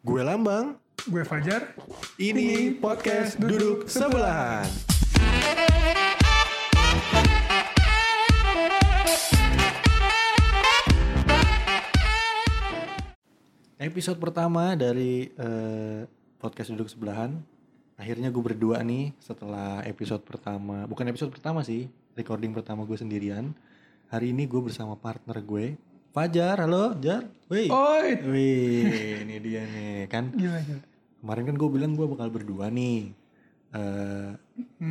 [0.00, 0.80] Gue Lambang,
[1.12, 1.76] Gue Fajar.
[2.16, 4.64] ini podcast Duduk Sebelahan.
[13.76, 16.08] Episode pertama dari eh,
[16.40, 17.36] podcast Duduk Sebelahan.
[18.00, 23.52] Akhirnya gue berdua nih setelah episode pertama, bukan episode pertama sih, recording pertama gue sendirian.
[24.08, 25.76] Hari ini gue bersama partner gue,
[26.10, 26.58] Fajar.
[26.58, 27.22] Halo, Jar.
[27.46, 27.70] Wih.
[27.70, 28.08] Oi.
[28.26, 30.34] Wih, ini dia nih kan.
[30.34, 30.58] Gila.
[31.22, 33.14] Kemarin kan gue bilang gue bakal berdua nih.
[33.70, 34.30] Eh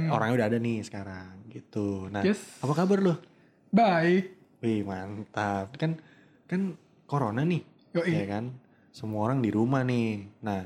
[0.07, 2.07] Orangnya udah ada nih sekarang gitu.
[2.07, 2.39] Nah, Yes.
[2.63, 3.15] apa kabar lo?
[3.67, 4.31] Baik.
[4.63, 5.75] Wih mantap.
[5.75, 5.99] Kan
[6.47, 7.67] kan corona nih,
[7.99, 8.15] Yoi.
[8.15, 8.55] ya kan.
[8.95, 10.23] Semua orang di rumah nih.
[10.39, 10.63] Nah,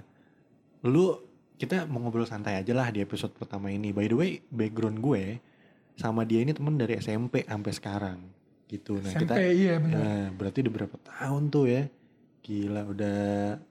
[0.85, 1.17] lu
[1.57, 3.89] kita mau ngobrol santai aja lah di episode pertama ini.
[3.89, 5.41] By the way, background gue
[5.97, 8.19] sama dia ini temen dari SMP sampai sekarang
[8.73, 8.97] gitu.
[8.97, 9.97] Nah, SMP kita iya benar.
[10.01, 11.83] Nah, berarti udah berapa tahun tuh ya?
[12.43, 13.17] Gila, udah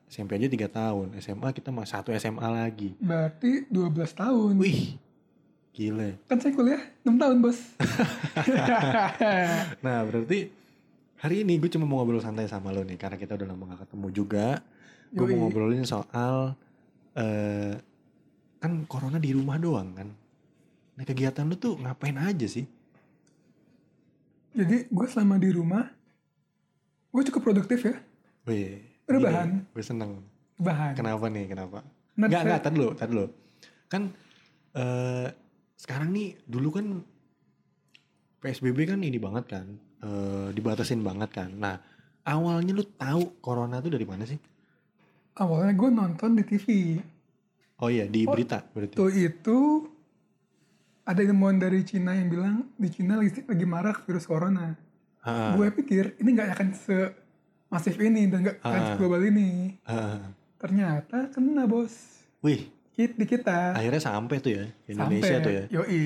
[0.09, 1.06] SMP aja 3 tahun.
[1.20, 2.95] SMA kita mah satu SMA lagi.
[3.02, 4.53] Berarti 12 tahun.
[4.56, 4.97] Wih,
[5.77, 6.17] gila.
[6.30, 7.58] Kan saya kuliah 6 tahun, Bos.
[9.84, 10.48] Nah, berarti
[11.20, 12.97] hari ini gue cuma mau ngobrol santai sama lo nih.
[12.97, 14.47] Karena kita udah lama gak ketemu juga.
[15.12, 16.56] Gue mau ngobrolin soal...
[17.12, 17.77] eh
[18.62, 20.06] kan corona di rumah doang kan.
[20.95, 22.62] Nah, kegiatan lu tuh ngapain aja sih?
[24.53, 25.84] Jadi gue selama di rumah
[27.08, 27.97] gue cukup produktif ya.
[28.45, 29.64] Wih, Rebahan.
[29.69, 30.20] Gue seneng.
[30.56, 30.92] Bahan.
[30.95, 31.45] Kenapa nih?
[31.47, 31.78] Kenapa?
[32.14, 33.27] Enggak, saya- enggak, tadi dulu, tadi dulu.
[33.89, 34.03] Kan
[34.73, 35.28] eh
[35.75, 36.86] sekarang nih dulu kan
[38.39, 39.67] PSBB kan ini banget kan,
[40.00, 41.50] eh dibatasin banget kan.
[41.53, 41.78] Nah,
[42.23, 44.39] awalnya lu tahu corona tuh dari mana sih?
[45.33, 46.67] Awalnya gue nonton di TV.
[47.78, 48.95] Oh iya, di Oh, berita berarti.
[48.95, 49.58] Tuh itu
[51.03, 54.75] ada ilmuwan dari Cina yang bilang di Cina lagi, lagi marak virus corona.
[55.20, 56.98] Ah, Gue pikir ini nggak akan se
[57.69, 59.78] masif ini dan nggak akan global ini.
[59.84, 60.19] ah.
[60.58, 62.23] Ternyata kena bos.
[62.39, 63.75] Wih, Kit di kita.
[63.75, 65.42] akhirnya sampai tuh ya Indonesia Sampai.
[65.42, 65.64] tuh ya.
[65.73, 66.03] Yoi.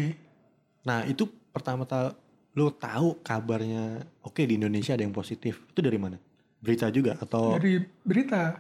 [0.83, 2.14] Nah, itu pertama tahu
[2.57, 5.61] lu tahu kabarnya oke di Indonesia ada yang positif.
[5.68, 6.17] Itu dari mana?
[6.57, 8.57] Berita juga atau Dari berita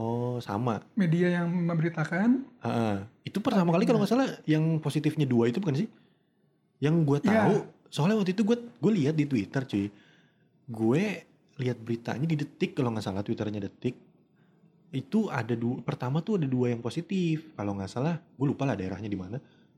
[0.00, 0.80] oh sama?
[0.94, 2.48] media yang memberitakan.
[2.58, 5.88] Ah, itu pertama kali kalau nggak salah yang positifnya dua itu bukan sih?
[6.78, 7.44] Yang gue Iya.
[7.44, 7.54] tahu,
[7.86, 9.92] soalnya waktu itu gue gue lihat di Twitter cuy,
[10.66, 11.02] gue
[11.58, 13.92] lihat beritanya di detik kalau nggak salah twitternya detik
[14.90, 18.74] itu ada dua pertama tuh ada dua yang positif kalau nggak salah gue lupa lah
[18.74, 19.36] daerahnya di mana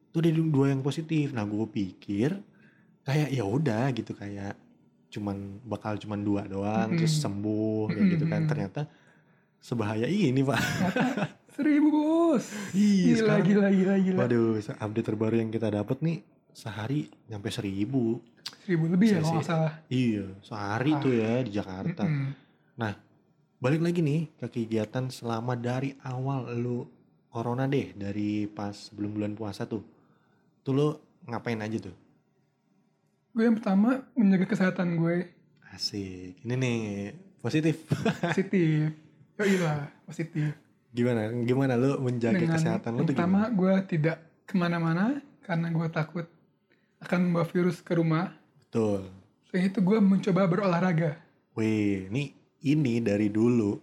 [0.08, 2.38] tuh ada du- dua yang positif nah gue pikir
[3.02, 4.56] kayak ya udah gitu kayak
[5.10, 7.24] cuman bakal cuman dua doang terus Mm-mm.
[7.28, 8.80] sembuh kayak gitu kan ternyata
[9.62, 10.58] sebahaya ini pak
[11.56, 12.44] seribu bos.
[12.72, 14.18] Iya, Gila, sekarang- gila, gila, gila.
[14.18, 16.18] Waduh, update terbaru yang kita dapat nih
[16.50, 18.18] sehari nyampe seribu.
[18.64, 19.72] Seribu lebih ya Saya kalau nggak salah.
[19.86, 20.98] Iya, sehari Ah.
[20.98, 22.04] tuh ya di Jakarta.
[22.04, 22.32] Mm-mm.
[23.62, 26.82] Balik lagi nih ke kegiatan selama dari awal lu
[27.30, 29.86] corona deh, dari pas sebelum bulan puasa tuh.
[30.60, 30.88] Tuh lu
[31.24, 31.94] ngapain aja tuh?
[33.30, 35.30] Gue yang pertama menjaga kesehatan gue
[35.70, 36.42] Asik.
[36.42, 36.78] Ini nih
[37.38, 37.86] positif.
[38.26, 38.92] positif.
[39.42, 40.54] Yoi lah, positif.
[40.94, 41.34] gimana?
[41.42, 46.26] Gimana lu menjaga Dengan kesehatan lu tuh pertama gue tidak ke mana-mana karena gue takut
[47.02, 48.30] akan membawa virus ke rumah.
[48.62, 49.10] Betul.
[49.50, 51.18] Selain itu gue mencoba berolahraga.
[51.58, 53.82] Wih, ini ini dari dulu.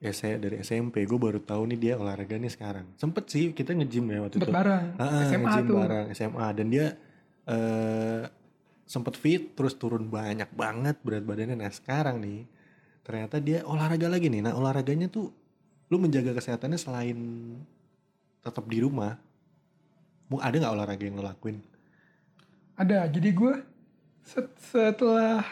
[0.00, 2.88] Ya saya dari SMP gue baru tahu nih dia olahraga nih sekarang.
[2.98, 4.56] Sempet sih kita nge-gym ya waktu Sempet itu.
[4.58, 4.84] bareng.
[4.96, 5.76] Ah, SMA tuh.
[5.76, 6.86] bareng SMA dan dia
[7.46, 8.24] eh
[8.90, 11.54] sempet fit terus turun banyak banget berat badannya.
[11.54, 12.42] Nah sekarang nih
[13.00, 14.40] ternyata dia olahraga lagi nih.
[14.40, 15.32] Nah olahraganya tuh
[15.86, 17.18] lu menjaga kesehatannya selain
[18.40, 19.18] tetap di rumah.
[20.26, 21.58] Mau ada nggak olahraga yang lo lakuin?
[22.74, 23.06] Ada.
[23.06, 23.54] Jadi gue
[24.22, 25.42] set- setelah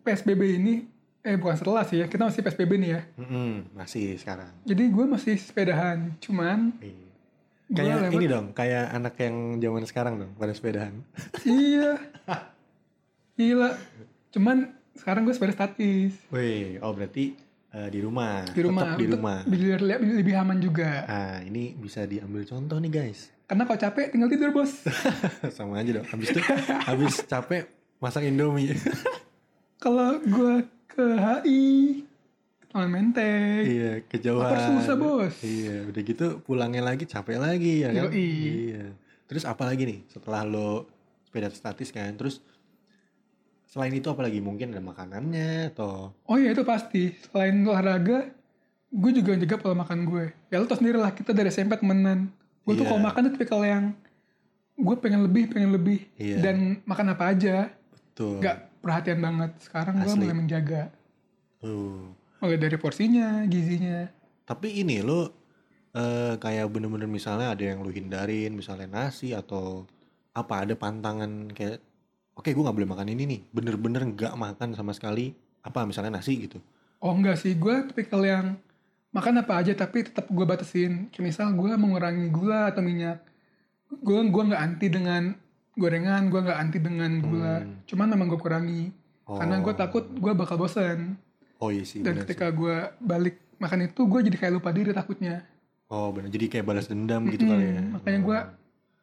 [0.00, 0.74] PSBB ini,
[1.20, 3.00] eh bukan setelah sih ya, kita masih PSBB nih ya.
[3.18, 4.54] Mm-mm, masih sekarang.
[4.62, 7.06] Jadi gue masih sepedahan, cuman Iya.
[7.68, 8.16] Kayak lewat.
[8.16, 11.04] ini dong, kayak anak yang zaman sekarang dong pada sepedahan.
[11.44, 12.00] Iya.
[13.36, 13.76] Gila.
[14.30, 17.38] Cuman sekarang gue sepeda statis Wih, oh berarti
[17.72, 18.44] eh, di rumah.
[18.48, 18.84] di rumah.
[18.84, 19.38] Tetap di rumah.
[19.44, 21.04] Biar lebih, lebih aman juga.
[21.04, 23.28] Nah, ini bisa diambil contoh nih guys.
[23.48, 24.72] Karena kalau capek tinggal tidur bos.
[25.56, 26.06] Sama aja dong.
[26.08, 26.40] Habis itu
[26.84, 27.64] habis capek
[27.96, 28.76] masak Indomie.
[29.84, 30.54] kalau gue
[30.90, 31.64] ke HI,
[32.60, 34.50] ke Taman Menteng, iya, kejauhan.
[34.50, 35.34] Lapar susah, Bos.
[35.40, 38.10] Iya, udah gitu pulangnya lagi capek lagi ya kan?
[38.10, 38.28] Yoi.
[38.74, 38.84] Iya.
[39.28, 40.84] Terus apa lagi nih setelah lo
[41.24, 42.12] sepeda statis kan?
[42.18, 42.44] Terus
[43.78, 44.42] selain itu apa lagi?
[44.42, 47.14] Mungkin ada makanannya atau Oh iya itu pasti.
[47.30, 48.26] Selain olahraga,
[48.90, 50.34] gue juga jaga pola makan gue.
[50.50, 52.34] Ya lo tau sendiri lah, kita dari SMP temenan.
[52.66, 52.90] Gue tuh Iya.
[52.90, 53.94] kalau makan tuh tipikal yang
[54.74, 56.10] gue pengen lebih, pengen lebih.
[56.18, 56.42] Iya.
[56.42, 57.70] Dan makan apa aja.
[58.18, 58.42] tuh.
[58.42, 59.54] Gak perhatian banget.
[59.62, 60.90] Sekarang gue mulai menjaga.
[61.62, 62.10] Tuh.
[62.42, 64.10] Mulai dari porsinya, gizinya.
[64.42, 65.30] Tapi ini lo
[65.94, 69.86] eh, kayak bener-bener misalnya ada yang lu hindarin, misalnya nasi atau
[70.34, 71.78] apa ada pantangan kayak
[72.38, 76.38] oke gue nggak boleh makan ini nih, bener-bener nggak makan sama sekali apa misalnya nasi
[76.40, 76.62] gitu.
[76.98, 78.54] Oh enggak sih, gue tipikal yang
[79.10, 81.10] makan apa aja tapi tetap gue batasin.
[81.10, 83.22] Kayak misal gue mengurangi gula atau minyak.
[83.90, 85.22] Gue gua nggak anti dengan
[85.72, 87.56] gorengan, gue nggak anti dengan gula.
[87.60, 87.82] Hmm.
[87.84, 88.84] Cuman memang gue kurangi.
[89.24, 89.76] Karena gue Oh.
[89.76, 91.18] takut gue bakal bosen.
[91.58, 92.00] Oh iya sih.
[92.00, 95.42] Dan bener ketika gue balik makan itu, gue jadi kayak lupa diri takutnya.
[95.88, 97.82] Oh bener, jadi kayak balas dendam gitu kali ya.
[97.90, 98.48] makanya gua-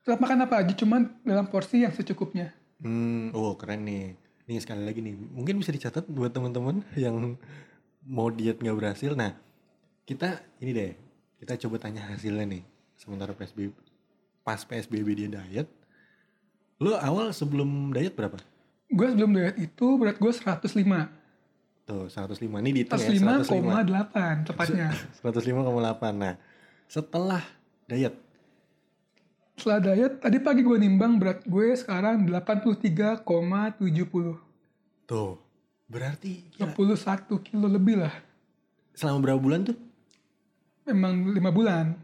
[0.01, 2.53] Tetap makan apa aja, cuman dalam porsi yang secukupnya.
[2.83, 4.15] Hmm, oh keren nih.
[4.45, 7.33] Nih sekali lagi nih, mungkin bisa dicatat buat teman-teman yang
[8.05, 9.17] mau diet nggak berhasil.
[9.17, 9.33] Nah,
[10.05, 10.91] kita ini deh,
[11.41, 12.63] kita coba tanya hasilnya nih.
[12.95, 13.73] Sementara PSBB,
[14.45, 15.67] pas PSBB dia diet,
[16.77, 18.37] lo awal sebelum diet berapa?
[18.93, 20.69] Gue sebelum diet itu berat gue 105.
[21.85, 24.89] Tuh 105 ini dihitung ya 105,8 tepatnya.
[25.25, 26.13] 105,8.
[26.13, 26.33] Nah,
[26.85, 27.41] setelah
[27.89, 28.13] diet,
[29.55, 33.79] Setelah diet, tadi pagi gue nimbang berat gue sekarang 83,70.
[35.05, 35.37] tuh
[35.85, 38.11] berarti gila, 21 kilo lebih lah.
[38.91, 39.77] selama berapa bulan tuh?
[40.83, 41.95] Memang lima bulan.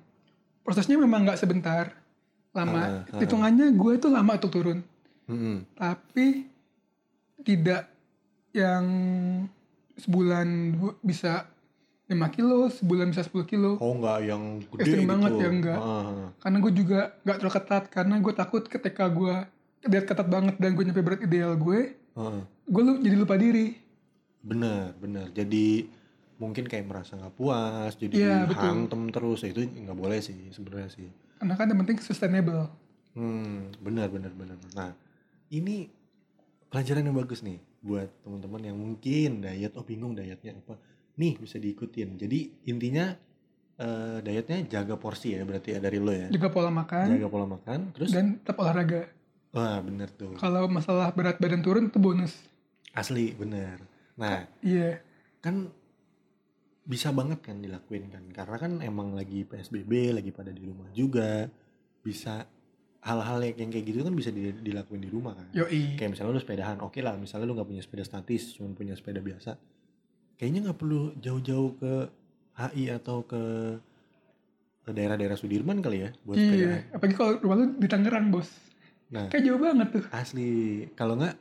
[0.61, 1.91] Prosesnya memang nggak sebentar.
[2.51, 2.77] Lama.
[2.77, 3.19] Ah, ah.
[3.19, 4.79] Hitungannya gue itu lama untuk turun.
[5.25, 6.45] Hmm, Tapi
[7.41, 7.87] tidak
[8.51, 8.85] yang
[9.95, 11.50] sebulan bu- bisa
[12.11, 13.79] 5 kilo, sebulan bisa 10 kilo.
[13.79, 15.11] Oh nggak yang gede Ekstrim gitu.
[15.15, 15.79] banget ya, enggak.
[15.79, 16.27] Ah.
[16.43, 17.83] Karena gue juga nggak terlalu ketat.
[17.87, 19.35] Karena gue takut ketika gue
[19.87, 22.41] diet ketat banget dan gue nyampe berat ideal gue, Heeh.
[22.45, 23.79] gue lu jadi lupa diri.
[24.43, 25.31] Bener, bener.
[25.31, 25.87] Jadi
[26.41, 28.59] mungkin kayak merasa nggak puas, jadi betul.
[28.59, 29.39] hantem terus.
[29.45, 31.07] Ya, Itu nggak boleh sih sebenarnya sih.
[31.39, 32.69] Karena kan yang penting sustainable.
[33.15, 34.57] Hmm, bener, bener, bener.
[34.75, 34.93] Nah,
[35.51, 35.89] ini
[36.71, 40.77] pelajaran yang bagus nih buat teman-teman yang mungkin diet, oh bingung dietnya apa.
[41.21, 42.17] Nih bisa diikutin.
[42.17, 43.13] Jadi intinya
[43.77, 46.27] eh, dietnya jaga porsi ya berarti ya dari lo ya.
[46.27, 49.05] Juga pola makan Jaga pola makan, terus dan tetap olahraga.
[49.51, 50.33] wah bener tuh.
[50.35, 52.33] Kalau masalah berat badan turun itu bonus.
[52.91, 53.77] Asli bener.
[54.15, 54.99] Nah, Iya.
[55.39, 55.69] kan
[56.81, 61.45] bisa banget kan dilakuin kan karena kan emang lagi PSBB lagi pada di rumah juga
[62.01, 62.41] bisa
[62.99, 65.95] hal-hal yang kayak gitu kan bisa di- dilakuin di rumah kan Yoi.
[65.95, 69.17] kayak misalnya lu sepedahan oke lah misalnya lu nggak punya sepeda statis cuma punya sepeda
[69.19, 69.57] biasa
[70.41, 71.93] kayaknya nggak perlu jauh-jauh ke
[72.57, 73.41] HI atau ke
[74.81, 76.89] ke daerah-daerah Sudirman kali ya buat Iya.
[76.89, 78.49] Apalagi kalau rumah lu di Tangerang, bos.
[79.07, 80.03] nah Kayak jauh banget tuh.
[80.09, 80.49] asli
[80.91, 81.37] kalau nggak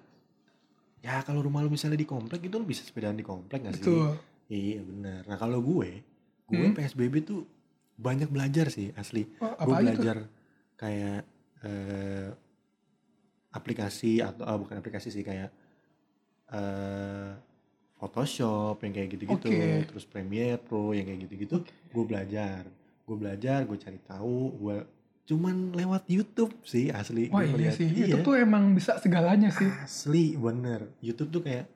[1.01, 3.89] ya kalau rumah lu misalnya di komplek itu lu bisa sepedaan di komplek nggak sih
[3.89, 4.13] Betul.
[4.47, 5.21] Iya benar.
[5.25, 6.05] Nah kalau gue,
[6.45, 6.77] gue Hmm.
[6.77, 7.49] PSBB tuh
[7.97, 9.25] banyak belajar sih asli.
[9.39, 10.29] Oh, gue belajar
[10.77, 11.25] kayak
[11.63, 12.29] eh,
[13.51, 15.49] aplikasi atau ah, bukan aplikasi sih kayak
[16.51, 17.31] eh,
[18.01, 19.85] Photoshop yang kayak gitu-gitu, Oke.
[19.93, 21.61] terus Premiere Pro yang kayak gitu-gitu.
[21.93, 22.65] Gue belajar,
[23.05, 24.77] gue belajar, gue cari tahu, gue
[25.29, 27.29] cuman lewat YouTube sih asli.
[27.31, 27.87] Wah Gue iya sih.
[27.87, 28.17] iya.
[28.17, 29.69] Itu tuh emang bisa segalanya sih.
[29.69, 30.91] Asli bener.
[31.05, 31.69] YouTube tuh kayak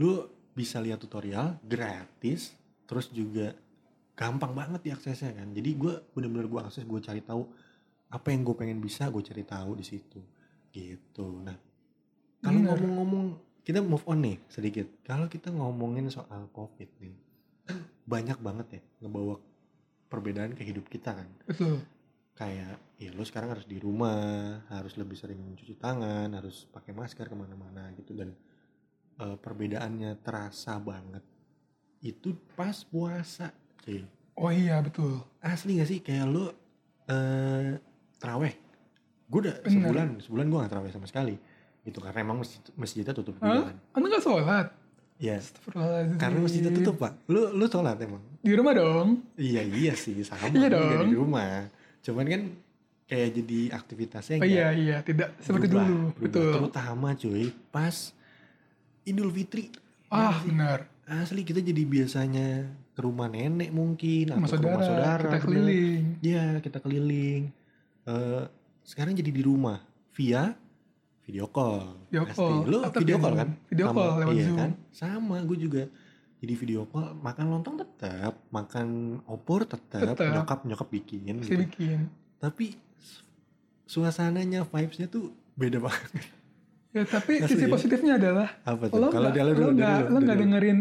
[0.00, 0.24] lu
[0.56, 2.56] bisa lihat tutorial gratis,
[2.88, 3.54] terus juga
[4.16, 5.52] gampang banget diaksesnya kan.
[5.52, 7.44] Jadi gue bener-bener gue akses, gue cari tahu
[8.10, 10.20] apa yang gue pengen bisa, gue cari tahu di situ.
[10.74, 11.26] Gitu.
[11.44, 11.54] Nah,
[12.42, 13.26] kalau ngomong-ngomong,
[13.60, 14.86] kita move on nih sedikit.
[15.02, 17.14] Kalau kita ngomongin soal COVID nih,
[17.64, 19.38] kan banyak banget ya ngebawa
[20.10, 21.78] perbedaan ke hidup kita kan Betul.
[22.34, 27.30] kayak ya lo sekarang harus di rumah harus lebih sering mencuci tangan harus pakai masker
[27.30, 28.34] ke mana-mana gitu dan
[29.22, 31.22] eh, perbedaannya terasa banget
[32.02, 33.54] itu pas puasa
[33.86, 34.02] cuy
[34.34, 35.20] Oh iya betul.
[35.38, 36.50] asli gak sih kayak lo
[37.06, 37.78] eh
[38.18, 38.54] traweh
[39.30, 39.70] gue udah Bener.
[39.70, 41.38] sebulan sebulan gue gak traweh sama sekali
[41.82, 43.64] gitu karena emang masjid, masjidnya tutup juga Hah?
[43.66, 44.66] kan Anda nggak sholat?
[45.16, 46.16] ya Astagfirullahaladzim.
[46.16, 49.08] karena masjidnya tutup pak lu lu sholat emang Di rumah dong.
[49.34, 51.06] iya iya sih sama Iya dong.
[51.06, 51.68] di rumah
[52.00, 52.42] cuman kan
[53.04, 55.98] kayak jadi aktivitasnya Oh iya iya tidak seperti berubah, dulu.
[56.14, 56.22] berubah.
[56.22, 56.50] Betul.
[56.54, 57.96] Terutama cuy pas
[59.02, 59.64] Idul Fitri.
[60.06, 60.78] Ah Ya, benar.
[61.06, 62.48] asli kita jadi biasanya
[62.92, 66.02] ke rumah nenek mungkin Sama atau ke rumah saudara, kita keliling.
[66.20, 67.42] Iya, kita keliling.
[68.04, 68.42] Eh,
[68.82, 69.80] sekarang jadi di rumah
[70.12, 70.54] via
[71.30, 71.78] video call.
[72.10, 72.36] Video Pasti.
[72.36, 72.54] call.
[72.66, 73.48] Lu Atau video via call kan?
[73.70, 74.58] Video Sama, call lewat iya Zoom.
[74.58, 74.70] kan?
[74.90, 75.82] Sama, gue juga
[76.40, 78.86] jadi video call makan lontong tetap, makan
[79.24, 80.26] opor tetap, Tetap.
[80.26, 81.62] nyokap nyokap bikin Pasti gitu.
[81.62, 81.98] bikin.
[82.36, 82.66] Tapi
[82.98, 83.22] su-
[83.86, 86.10] suasananya, vibesnya tuh beda banget.
[86.90, 87.70] Ya tapi Asli sisi ya?
[87.70, 88.98] positifnya adalah Apa tuh?
[88.98, 90.78] lo Kalau dia lu lo dulu, dia nggak lo nggak dengerin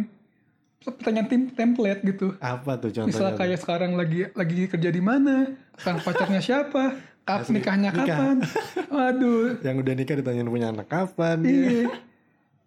[0.79, 2.27] pertanyaan tim template gitu.
[2.41, 3.13] Apa tuh contohnya?
[3.13, 6.97] Misal kayak sekarang lagi lagi kerja di mana, sekarang pacarnya siapa,
[7.29, 8.05] kap Asli, nikahnya nikah.
[8.09, 8.37] kapan.
[8.97, 9.61] Waduh.
[9.61, 11.53] yang udah nikah ditanyain punya anak kapan dia.
[11.53, 11.85] Iya.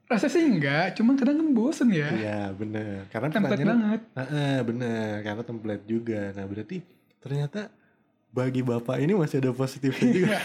[0.07, 2.09] Rasa sih enggak, cuman kadang kan bosen ya.
[2.14, 3.11] Iya bener.
[3.11, 4.00] Karena Template banget.
[4.14, 5.11] Heeh, bener.
[5.25, 6.21] Karena template juga.
[6.37, 6.76] Nah berarti
[7.19, 7.73] ternyata
[8.31, 10.38] bagi bapak ini masih ada positifnya juga.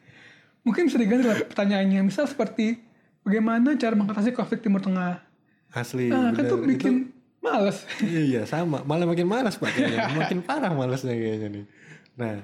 [0.66, 2.00] Mungkin bisa diganti lah pertanyaannya.
[2.08, 2.80] Misal seperti
[3.22, 5.20] bagaimana cara mengatasi konflik Timur Tengah.
[5.72, 6.08] Asli.
[6.08, 6.52] Nah, kan bener.
[6.52, 6.94] tuh bikin
[7.44, 7.84] males.
[8.00, 8.80] Iya, iya sama.
[8.86, 9.70] Malah makin malas pak.
[9.76, 10.08] kayaknya.
[10.24, 11.64] makin parah malasnya kayaknya nih.
[12.16, 12.34] Nah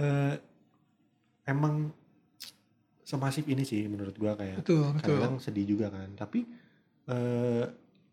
[0.00, 0.32] eh,
[1.46, 1.90] emang
[3.06, 5.16] semasif ini sih menurut gua kayak Betul, betul.
[5.18, 6.10] kadang sedih juga kan.
[6.12, 6.42] Tapi
[7.06, 7.64] eh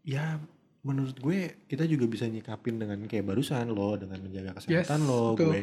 [0.05, 0.37] ya
[0.83, 5.33] menurut gue kita juga bisa nyikapin dengan kayak barusan lo dengan menjaga kesehatan Yes, lo,
[5.33, 5.47] betul.
[5.49, 5.61] gue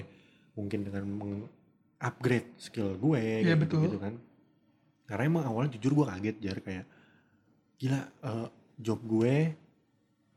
[0.57, 3.81] mungkin dengan meng-upgrade skill gue Iya, kayak betul.
[3.85, 4.17] gitu kan.
[5.05, 6.87] Karena emang awalnya jujur gue kaget jar kayak
[7.77, 8.49] gila eh,
[8.81, 9.35] job gue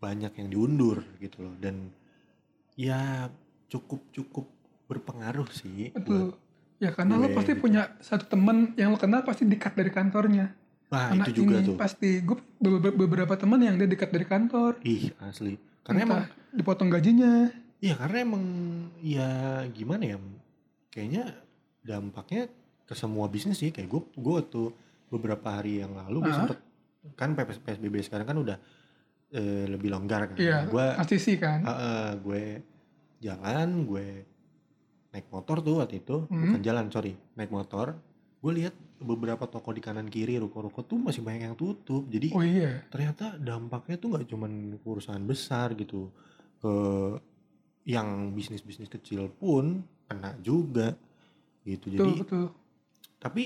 [0.04, 1.88] banyak yang diundur gitu loh dan
[2.76, 3.32] ya
[3.72, 4.46] cukup cukup
[4.92, 5.96] berpengaruh sih.
[5.96, 6.36] Betul.
[6.84, 7.64] Ya karena lo gue pasti gitu.
[7.64, 10.52] punya satu temen yang lo kenal pasti dikat dari kantornya.
[10.92, 11.80] Wah Anak itu juga ini tuh.
[11.80, 12.20] pasti.
[12.20, 12.38] Gue
[12.94, 14.84] beberapa, teman yang dia dekat dari kantor.
[14.84, 15.56] Ih asli.
[15.88, 17.50] Karena emang Entah dipotong gajinya.
[17.80, 18.44] Iya karena emang
[19.04, 19.32] ya
[19.72, 20.18] gimana ya
[20.92, 21.24] kayaknya
[21.84, 22.48] dampaknya
[22.84, 24.70] ke semua bisnis sih kayak gue gue tuh
[25.12, 26.60] beberapa hari yang lalu gue sempet
[27.20, 28.58] kan PS PSBB sekarang kan udah
[29.36, 31.60] eh, lebih longgar kan Iya, gue pasti sih kan.
[32.24, 32.64] gue
[33.20, 34.08] jalan gue
[35.14, 36.42] naik motor tuh waktu itu Hmm.
[36.44, 37.94] bukan jalan sorry naik motor
[38.40, 42.42] gue lihat beberapa toko di kanan kiri ruko-ruko tuh masih banyak yang tutup jadi Oh
[42.42, 42.84] iya.
[42.88, 46.12] ternyata dampaknya tuh nggak cuman perusahaan besar gitu
[46.58, 46.74] ke
[47.86, 50.96] yang bisnis-bisnis kecil pun kena juga
[51.62, 52.46] gitu Betul, jadi betul.
[53.18, 53.44] tapi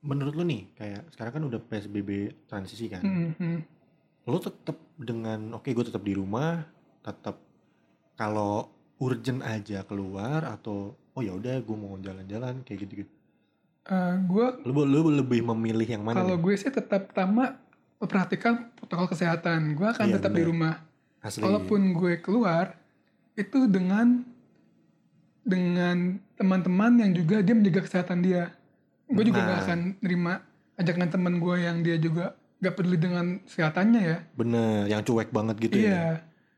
[0.00, 2.10] menurut lo nih kayak sekarang kan udah psbb
[2.46, 3.58] transisi kan Hmm, hmm.
[4.24, 6.62] lo tetap dengan oke gue tetap di rumah
[7.00, 7.38] tetap
[8.14, 13.12] kalau urgent aja keluar atau oh ya udah gue mau jalan-jalan kayak gitu gitu
[13.86, 17.54] Eh, gue lo, lo lebih memilih yang mana kalau gue sih tetap pertama
[17.96, 19.72] memperhatikan protokol kesehatan.
[19.72, 20.50] Gue akan Iya, tetap di benar.
[20.50, 20.74] rumah.
[21.22, 22.74] asli Kalaupun gue keluar
[23.34, 24.26] itu dengan
[25.40, 28.50] dengan teman-teman yang juga dia menjaga kesehatan dia.
[29.06, 29.48] Gue juga Nah.
[29.48, 30.42] gak akan nerima
[30.76, 34.18] ajakan teman gue yang dia juga gak peduli dengan kesehatannya ya.
[34.34, 36.04] bener yang cuek banget gitu ya iya.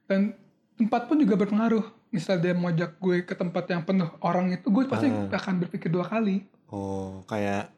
[0.09, 0.33] Dan
[0.75, 1.85] tempat pun juga berpengaruh.
[2.09, 5.29] Misal dia mau ajak gue ke tempat yang penuh orang itu, gue pasti Ah.
[5.31, 6.41] akan berpikir dua kali.
[6.69, 7.69] Oh, kayak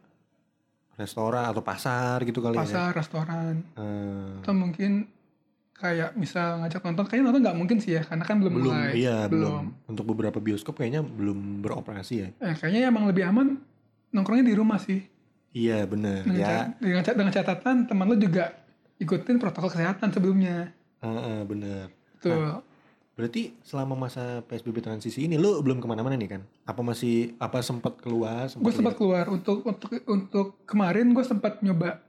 [0.95, 2.63] restoran atau pasar gitu kali ya?
[2.63, 5.09] Pasar, restoran, Eh, atau mungkin
[5.73, 8.93] kayak misal ngajak nonton, kayaknya nonton nggak mungkin sih ya, karena kan belum, belum, mulai.
[8.95, 9.73] iya belum.
[9.73, 9.89] belum.
[9.89, 12.29] Untuk beberapa bioskop kayaknya belum beroperasi ya.
[12.39, 13.57] Eh, kayaknya emang lebih aman
[14.13, 15.01] nongkrongnya di rumah sih.
[15.51, 16.59] Iya bener Dengan, ya.
[16.79, 18.55] dengan, dengan catatan teman lo juga
[19.01, 20.71] ikutin protokol kesehatan sebelumnya.
[21.01, 21.91] Eh, eh, bener.
[22.21, 22.61] Tuh.
[23.21, 26.43] Berarti selama masa PSBB transisi ini lu belum ke mana-mana nih kan?
[26.65, 28.49] Apa masih apa sempat keluar?
[28.49, 32.01] gue sempat keluar untuk untuk untuk kemarin gue sempat nyoba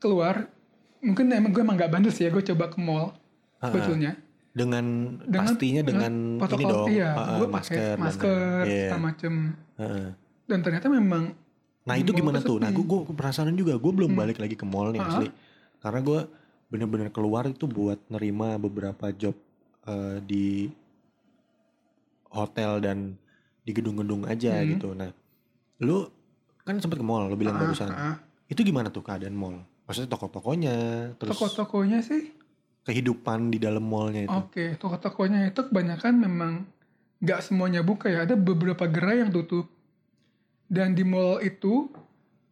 [0.00, 0.48] keluar.
[1.04, 3.12] Mungkin emang gue emang gak bandel sih ya, gue coba ke mall
[3.60, 3.68] Ah, ah.
[3.68, 4.16] sebetulnya.
[4.52, 4.84] dengan,
[5.20, 8.80] Dengan- pastinya dengan, protokol ini dong, iya, ah, ah, gue pakai masker, dan- masker iya.
[8.88, 9.32] segala macem.
[9.76, 10.10] Ah.
[10.44, 11.22] Dan ternyata memang
[11.82, 12.56] Nah itu gimana tuh?
[12.56, 12.80] Nah sepi.
[12.80, 13.76] gue gue penasaran juga.
[13.76, 14.20] Gue belum Hmm.
[14.22, 15.08] balik lagi ke mall nih Ah.
[15.10, 15.28] asli.
[15.76, 16.20] Karena gue
[16.70, 19.36] bener-bener keluar itu buat nerima beberapa job
[19.84, 20.70] eh, di
[22.28, 22.98] hotel dan
[23.60, 24.68] di gedung-gedung aja Hmm.
[24.68, 24.88] gitu.
[24.92, 25.10] Nah,
[25.78, 26.08] lu
[26.62, 27.90] kan sempet ke mall, lu bilang Ah, barusan.
[27.90, 28.16] ah.
[28.46, 29.58] Itu gimana tuh keadaan mall?
[29.84, 30.76] Maksudnya toko-tokonya,
[31.16, 32.30] terus toko-tokonya sih
[32.82, 34.32] kehidupan di dalam mallnya itu.
[34.32, 36.52] Oke, toko-tokonya itu kebanyakan memang
[37.18, 38.22] nggak semuanya buka ya.
[38.22, 39.66] Ada beberapa gerai yang tutup.
[40.66, 41.92] Dan di mall itu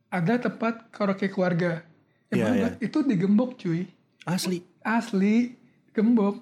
[0.09, 1.81] ada tempat karaoke keluarga.
[2.29, 2.71] Yang Iya, mana iya.
[2.79, 3.89] itu digembok cuy.
[4.23, 4.61] Asli.
[4.81, 5.57] Asli,
[5.91, 6.37] gembok.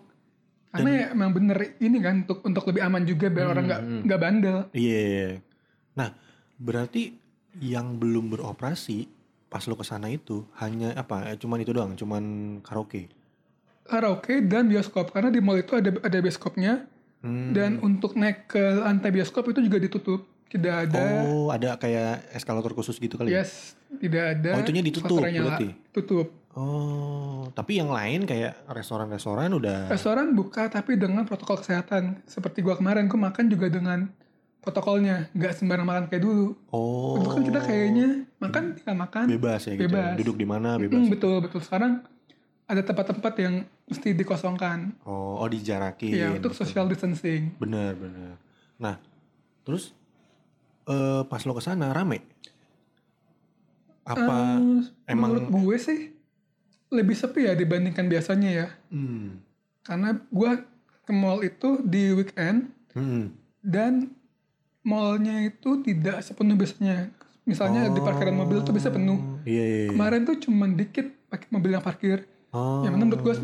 [0.69, 3.81] Karena ya emang bener ini kan untuk untuk lebih aman juga biar Hmm, orang nggak
[3.83, 4.01] hmm.
[4.05, 4.59] nggak bandel.
[4.71, 4.79] Iya.
[4.79, 5.29] iya, iya.
[5.95, 6.09] Nah,
[6.55, 7.03] berarti
[7.59, 9.09] yang belum beroperasi
[9.47, 11.25] pas lu ke sana itu hanya apa?
[11.27, 12.23] eh, Cuman itu doang, cuman
[12.61, 13.09] karaoke.
[13.83, 16.85] Karaoke dan bioskop karena di mall itu ada ada bioskopnya
[17.19, 17.51] Hmm.
[17.51, 20.23] dan untuk naik ke lantai bioskop itu juga ditutup.
[20.47, 23.43] Tidak ada Oh, ada kayak eskalator khusus gitu kali ya?
[23.43, 24.51] Yes, tidak ada.
[24.55, 25.77] Oh, itunya ditutup berarti?
[25.91, 26.33] Tutup.
[26.55, 32.23] Oh, tapi yang lain kayak restoran-restoran udah Restoran buka tapi dengan protokol kesehatan.
[32.23, 34.07] Seperti gua kemarin, gua makan juga dengan
[34.63, 35.27] protokolnya.
[35.35, 36.55] Nggak sembarang makan kayak dulu.
[36.71, 37.19] Oh.
[37.19, 39.25] Dulu kan kita kayaknya makan tinggal makan.
[39.27, 39.91] bebas ya gitu.
[39.91, 40.15] Bebas.
[40.23, 41.03] Duduk di mana bebas.
[41.03, 41.59] Mm, betul, betul.
[41.59, 42.07] Sekarang
[42.71, 43.55] ada tempat-tempat yang
[43.91, 44.95] mesti dikosongkan.
[45.03, 46.15] Oh, oh dijarakin.
[46.15, 46.63] Iya, untuk Betul.
[46.63, 47.59] social distancing.
[47.59, 48.39] Bener, bener.
[48.79, 49.03] Nah,
[49.67, 49.91] terus
[50.87, 52.23] eh pas lo ke sana rame?
[54.07, 54.63] Apa
[55.11, 56.01] Eh, emang- Menurut gue sih
[56.91, 58.67] lebih sepi ya dibandingkan biasanya ya.
[58.89, 59.41] hmm,
[59.83, 60.61] Karena gua
[61.01, 63.33] ke mall itu di weekend hmm.
[63.61, 64.13] dan
[64.81, 67.13] mallnya itu tidak sepenuh biasanya.
[67.43, 69.41] Misalnya di parkiran mobil tuh bisa penuh.
[69.43, 69.89] Iya, iya, iya.
[69.89, 72.29] Kemarin tuh cuman dikit pakai mobil yang parkir.
[72.49, 72.81] Oh.
[72.81, 73.35] Yang menurut gue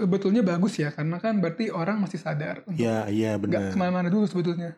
[0.00, 3.70] sebetulnya bagus ya, karena kan berarti orang masih sadar Ya, iya nggak benar.
[3.70, 4.74] ke mana-mana dulu sebetulnya.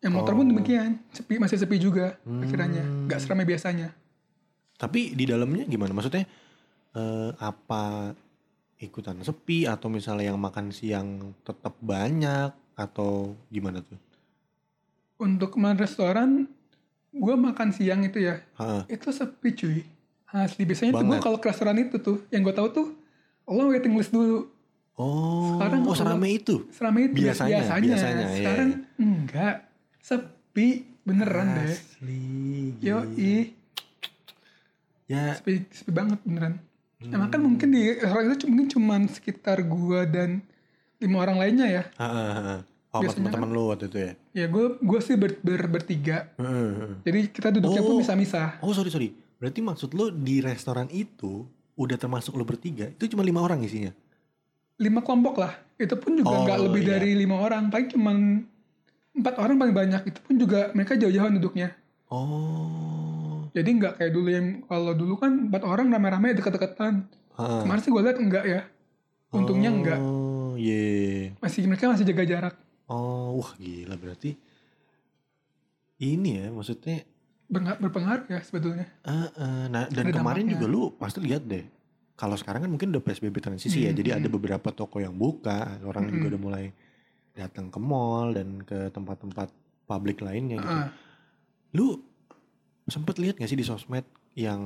[0.00, 0.38] Yang motor Oh.
[0.38, 2.40] pun demikian, sepi masih sepi juga Hmm.
[2.40, 3.92] pikirannya, nggak seramai biasanya.
[4.74, 5.92] Tapi di dalamnya gimana?
[5.92, 6.24] Maksudnya
[6.92, 8.12] eh, apa
[8.76, 13.98] ikutan sepi atau misalnya yang makan siang tetap banyak atau gimana tuh?
[15.22, 16.50] Untuk kemarin restoran,
[17.14, 18.98] gue makan siang itu ya, Heeh.
[18.98, 19.78] itu sepi cuy.
[20.32, 21.24] Asli biasanya tuh gue Banget.
[21.28, 22.86] kalau ke restoran itu tuh, yang gue tahu tuh,
[23.46, 24.48] lo waiting list dulu.
[24.96, 26.68] Oh, Sekarang oh serame itu.
[26.72, 28.78] Seramai itu Biasanya, biasanya, iya, Sekarang iya.
[28.98, 29.56] enggak,
[30.00, 30.68] sepi
[31.04, 31.70] beneran deh.
[31.70, 32.24] Asli.
[32.80, 33.44] Yo gila.
[35.06, 36.56] Ya, sepi, sepi banget beneran.
[37.02, 37.12] Hmm.
[37.12, 40.38] Emang kan mungkin di restoran itu mungkin cuman sekitar gua dan
[40.96, 41.84] lima orang lainnya ya.
[41.92, 42.60] heeh, heeh.
[42.92, 44.12] Oh, teman-teman lu waktu itu ya?
[44.34, 46.28] Ya gue gue sih ber, ber- bertiga.
[46.36, 46.94] Heeh, heeh.
[47.02, 47.98] Jadi kita duduknya pun Oh.
[47.98, 48.60] misah-misah.
[48.60, 49.08] Oh, sorry, sorry.
[49.40, 51.42] Berarti maksud lu di restoran itu
[51.74, 53.96] udah termasuk lu bertiga, itu cuma lima orang isinya?
[54.76, 55.56] Lima kelompok lah.
[55.74, 56.90] Itu pun juga Oh, nggak lebih iya.
[56.94, 57.66] dari lima orang.
[57.66, 58.16] Paling cuman
[59.14, 60.02] empat orang paling banyak.
[60.06, 61.72] Itu pun juga mereka jauh-jauhan duduknya.
[62.06, 62.91] Oh.
[63.52, 67.04] Jadi nggak kayak dulu yang kalau dulu kan empat orang rame-rame deket-deketan.
[67.34, 67.60] Heeh.
[67.62, 68.60] Kemarin sih gue liat enggak ya.
[69.30, 69.98] Untungnya enggak.
[69.98, 71.32] Oh, iya.
[71.38, 72.54] Masih mereka masih jaga jarak.
[72.84, 74.36] Oh, wah gila berarti
[75.98, 77.06] ini ya maksudnya
[77.46, 78.86] Berpengaruh, berpengaruh ya sebetulnya.
[79.02, 80.52] eh, eh, nah dan Ada kemarin dampaknya.
[80.58, 81.64] juga lu pasti lihat deh
[82.14, 84.34] kalau sekarang kan mungkin udah PSBB transisi ya Hmm, jadi ada hmm.
[84.34, 86.30] beberapa toko yang buka orang juga Hmm.
[86.30, 86.64] udah mulai
[87.32, 89.48] datang ke mall dan ke tempat-tempat
[89.84, 90.88] publik lainnya gitu Ah,
[91.72, 92.00] lu
[92.86, 94.02] sempet lihat gak sih di sosmed
[94.34, 94.60] yang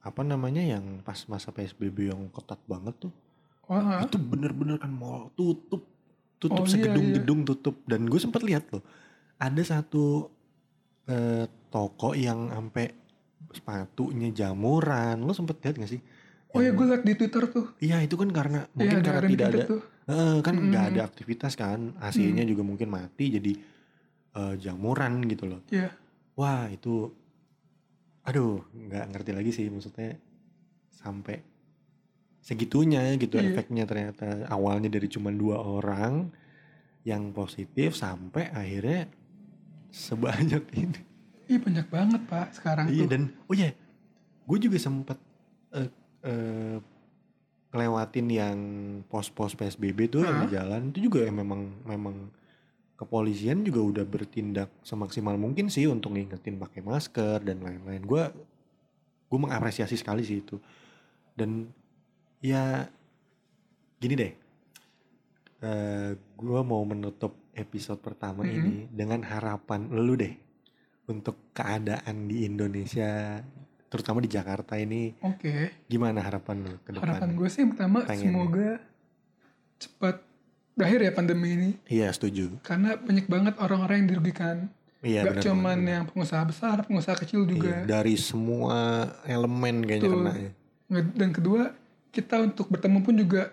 [0.00, 3.12] apa namanya yang pas masa PSBB yang ketat banget tuh?
[3.64, 5.82] Wah, itu bener-bener kan mall tutup.
[6.36, 7.80] Tutup Oh, iya, segedung-gedung tutup.
[7.88, 8.84] Dan gue sempet lihat loh
[9.34, 10.28] ada satu
[11.06, 12.92] eh, toko yang sampai
[13.50, 15.24] sepatunya jamuran.
[15.24, 16.02] Lo sempet lihat gak sih?
[16.50, 17.66] Oh ya gue liat di Twitter tuh.
[17.78, 19.80] iya itu kan karena Iya mungkin ada karena tidak ada Twitter tuh.
[20.06, 21.80] eh, kan nggak ada aktivitas kan.
[21.98, 23.52] AC-nya juga mungkin mati jadi
[24.34, 25.60] eh, jamuran gitu loh.
[25.66, 25.90] Iya.
[26.34, 27.10] wah itu
[28.24, 30.16] aduh nggak ngerti lagi sih maksudnya
[30.90, 31.44] sampai
[32.40, 33.52] segitunya gitu Iya.
[33.52, 36.28] efeknya ternyata awalnya dari cuma dua orang
[37.04, 39.08] yang positif sampai akhirnya
[39.88, 41.00] sebanyak ini
[41.44, 43.10] Ih banyak banget pak sekarang iya tuh.
[43.12, 43.68] dan oh ya
[44.44, 45.16] gue juga sempet
[45.72, 45.88] eh,
[46.24, 46.76] eh,
[47.68, 48.58] ngelewatin yang
[49.08, 52.32] pos-pos psbb tuh yang di jalan itu juga ya memang memang
[52.94, 58.24] kepolisian juga udah bertindak semaksimal mungkin sih untuk ngingetin pakai masker dan lain-lain gue
[59.24, 60.56] gue mengapresiasi sekali sih itu
[61.34, 61.66] dan
[62.38, 62.86] ya
[63.98, 64.32] gini deh
[65.60, 68.52] eh gue mau menutup episode pertama Mhm.
[68.52, 70.34] ini dengan harapan lu deh
[71.06, 73.40] untuk keadaan di Indonesia
[73.88, 75.86] terutama di Jakarta ini Oke.
[75.86, 77.04] gimana harapan lu ke depan?
[77.04, 78.22] Harapan gue sih yang pertama Pengen.
[78.28, 78.70] semoga
[79.76, 80.16] cepat
[80.74, 81.70] berakhir ya pandemi ini.
[81.86, 82.50] Iya setuju.
[82.60, 84.56] Karena banyak banget orang-orang yang dirugikan.
[85.00, 85.44] Iya Gak benar.
[85.44, 87.74] cuman yang pengusaha besar, pengusaha kecil Iya, juga.
[87.84, 88.78] dari semua
[89.22, 90.18] elemen kayaknya Betul.
[90.18, 90.50] kena ya.
[91.12, 91.62] Dan kedua,
[92.08, 93.52] kita untuk bertemu pun juga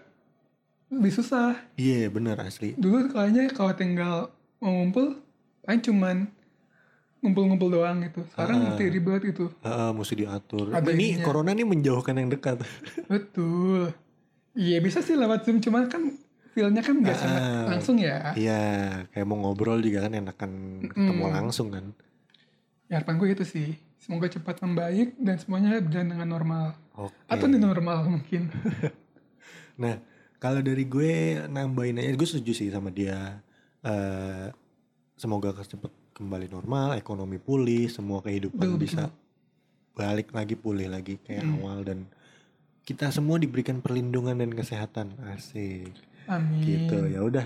[0.88, 1.60] lebih susah.
[1.76, 2.72] Iya benar asli.
[2.74, 4.16] Dulu kayaknya kalau tinggal
[4.58, 5.20] mau ngumpul,
[5.62, 6.18] paling cuman
[7.20, 8.24] ngumpul-ngumpul doang gitu.
[8.30, 8.64] Sekarang Ah.
[8.68, 9.46] mesti ribet gitu.
[9.62, 10.72] Heeh, mesti diatur.
[10.72, 12.64] Ada ini corona nih menjauhkan yang dekat.
[13.06, 13.92] Betul.
[14.52, 16.16] Iya bisa sih lewat Zoom, cuman kan
[16.52, 17.66] feel-nya kan gak sangat Ah.
[17.70, 18.32] langsung ya.
[18.34, 18.62] Iya,
[19.08, 20.52] kayak mau ngobrol juga kan enakan
[20.86, 21.34] ketemu Mm.
[21.34, 21.86] langsung kan.
[22.86, 23.70] Ya harapan gue itu sih.
[23.98, 26.66] Semoga cepat membaik dan semuanya berjalan dengan normal.
[26.94, 27.14] Oke.
[27.26, 28.52] Atau di normal mungkin.
[29.74, 29.98] Nah,
[30.38, 31.12] kalau dari gue
[31.48, 33.42] nambahin aja, gue setuju sih sama dia.
[33.82, 34.52] Eh
[35.16, 39.18] semoga cepet kembali normal, ekonomi pulih, semua kehidupan Betul, bisa betul.
[39.96, 41.56] balik lagi pulih lagi kayak Hmm.
[41.58, 42.00] awal dan
[42.84, 45.18] kita semua diberikan perlindungan dan kesehatan.
[45.30, 45.94] Asik.
[46.28, 46.62] Amin.
[46.62, 46.98] Gitu.
[47.10, 47.46] Ya udah.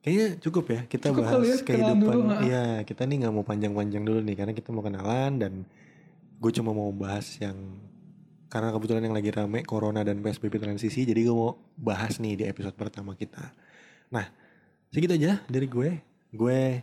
[0.00, 2.16] Kayaknya cukup ya kita Cukup bahas kali ya, kehidupan.
[2.32, 2.36] ha.
[2.40, 5.52] Iya, kita nih nggak mau panjang-panjang dulu nih karena kita mau kenalan dan
[6.40, 7.52] gue cuma mau bahas yang
[8.48, 12.44] karena kebetulan yang lagi rame corona dan PSBB transisi jadi gue mau bahas nih di
[12.48, 13.52] episode pertama kita.
[14.08, 14.24] Nah,
[14.88, 16.00] segitu aja dari gue.
[16.32, 16.80] Gue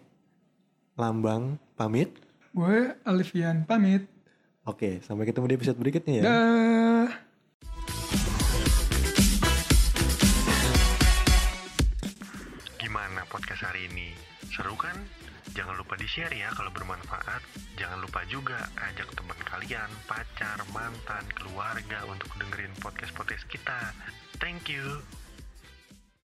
[0.97, 2.13] Lambang pamit.
[2.53, 4.05] Gue Alifian pamit.
[4.65, 6.23] Oke, sampai ketemu di episode berikutnya ya.
[6.25, 7.26] Dah.
[15.57, 17.41] Jangan lupa di-share ya kalau bermanfaat.
[17.81, 23.89] Jangan lupa juga ajak teman kalian, pacar, mantan, keluarga untuk dengerin podcast-podcast kita.
[24.37, 25.01] Thank you.